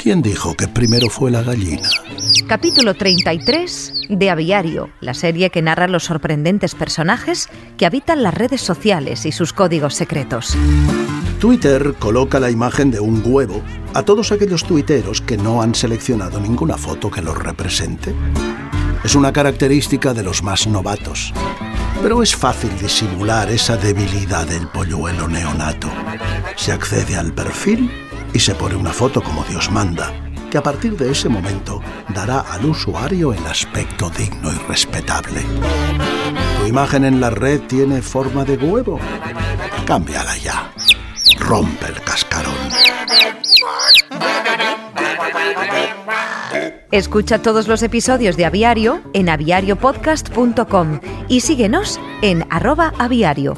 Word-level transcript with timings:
¿Quién 0.00 0.22
dijo 0.22 0.54
que 0.54 0.68
primero 0.68 1.08
fue 1.10 1.30
la 1.30 1.42
gallina? 1.42 1.88
Capítulo 2.46 2.94
33 2.94 4.02
de 4.08 4.30
Aviario, 4.30 4.90
la 5.00 5.14
serie 5.14 5.50
que 5.50 5.62
narra 5.62 5.88
los 5.88 6.04
sorprendentes 6.04 6.74
personajes 6.74 7.48
que 7.76 7.86
habitan 7.86 8.22
las 8.22 8.34
redes 8.34 8.60
sociales 8.60 9.26
y 9.26 9.32
sus 9.32 9.52
códigos 9.52 9.94
secretos. 9.94 10.56
Twitter 11.40 11.94
coloca 11.98 12.38
la 12.38 12.50
imagen 12.50 12.90
de 12.90 13.00
un 13.00 13.22
huevo 13.24 13.62
a 13.94 14.02
todos 14.02 14.30
aquellos 14.30 14.64
tuiteros 14.64 15.20
que 15.20 15.36
no 15.36 15.62
han 15.62 15.74
seleccionado 15.74 16.40
ninguna 16.40 16.76
foto 16.76 17.10
que 17.10 17.22
los 17.22 17.36
represente. 17.36 18.14
Es 19.04 19.14
una 19.14 19.32
característica 19.32 20.14
de 20.14 20.22
los 20.22 20.42
más 20.42 20.66
novatos. 20.66 21.32
Pero 22.02 22.22
es 22.22 22.36
fácil 22.36 22.70
disimular 22.78 23.50
esa 23.50 23.76
debilidad 23.76 24.46
del 24.46 24.68
polluelo 24.68 25.28
neonato. 25.28 25.88
Se 26.54 26.72
accede 26.72 27.16
al 27.16 27.32
perfil 27.32 27.90
y 28.32 28.38
se 28.38 28.54
pone 28.54 28.76
una 28.76 28.92
foto 28.92 29.22
como 29.22 29.44
Dios 29.44 29.70
manda, 29.70 30.12
que 30.50 30.58
a 30.58 30.62
partir 30.62 30.96
de 30.96 31.10
ese 31.10 31.28
momento 31.28 31.80
dará 32.14 32.40
al 32.40 32.64
usuario 32.66 33.32
el 33.32 33.46
aspecto 33.46 34.10
digno 34.10 34.52
y 34.52 34.58
respetable. 34.68 35.42
¿Tu 36.60 36.66
imagen 36.66 37.04
en 37.04 37.20
la 37.20 37.30
red 37.30 37.60
tiene 37.62 38.02
forma 38.02 38.44
de 38.44 38.56
huevo? 38.56 38.98
Cámbiala 39.86 40.36
ya. 40.38 40.72
Rompe 41.38 41.86
el 41.86 42.00
cascarón. 42.02 42.54
Escucha 46.90 47.42
todos 47.42 47.68
los 47.68 47.82
episodios 47.82 48.36
de 48.36 48.46
Aviario 48.46 49.02
en 49.12 49.28
aviariopodcast.com 49.28 51.00
y 51.28 51.40
síguenos 51.40 52.00
en 52.22 52.46
arroba 52.50 52.92
aviario. 52.98 53.54